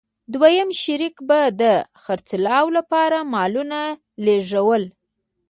[0.33, 1.63] دویم شریک به د
[2.03, 3.81] خرڅلاو لپاره مالونه
[4.25, 4.83] لېږدول